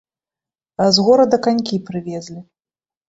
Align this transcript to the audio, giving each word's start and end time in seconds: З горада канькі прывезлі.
З 0.95 1.05
горада 1.09 1.41
канькі 1.49 1.79
прывезлі. 1.91 2.39